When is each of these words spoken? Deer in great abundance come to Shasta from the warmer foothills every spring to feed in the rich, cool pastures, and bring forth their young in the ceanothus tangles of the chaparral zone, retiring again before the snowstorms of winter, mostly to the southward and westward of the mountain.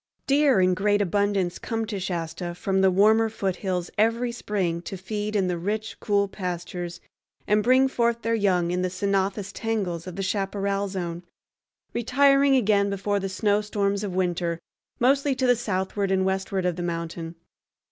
Deer 0.25 0.59
in 0.59 0.73
great 0.73 0.99
abundance 0.99 1.59
come 1.59 1.85
to 1.85 1.99
Shasta 1.99 2.55
from 2.55 2.81
the 2.81 2.89
warmer 2.89 3.29
foothills 3.29 3.91
every 3.99 4.31
spring 4.31 4.81
to 4.81 4.97
feed 4.97 5.35
in 5.35 5.45
the 5.45 5.59
rich, 5.59 5.97
cool 5.99 6.27
pastures, 6.27 6.99
and 7.45 7.61
bring 7.61 7.87
forth 7.87 8.23
their 8.23 8.33
young 8.33 8.71
in 8.71 8.81
the 8.81 8.89
ceanothus 8.89 9.51
tangles 9.53 10.07
of 10.07 10.15
the 10.15 10.23
chaparral 10.23 10.87
zone, 10.87 11.21
retiring 11.93 12.55
again 12.55 12.89
before 12.89 13.19
the 13.19 13.29
snowstorms 13.29 14.03
of 14.03 14.15
winter, 14.15 14.57
mostly 14.99 15.35
to 15.35 15.45
the 15.45 15.55
southward 15.55 16.09
and 16.09 16.25
westward 16.25 16.65
of 16.65 16.77
the 16.77 16.81
mountain. 16.81 17.35